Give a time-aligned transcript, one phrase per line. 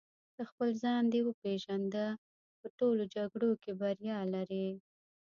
[0.35, 2.05] که خپل ځان دې وپېژنده
[2.59, 4.67] په ټولو جګړو کې بریا لرې.